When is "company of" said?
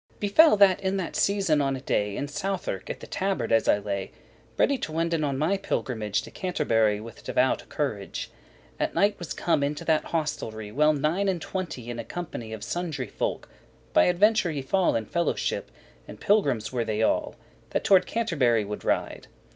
12.03-12.63